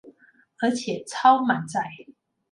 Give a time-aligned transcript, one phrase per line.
[0.63, 1.83] 而且超满载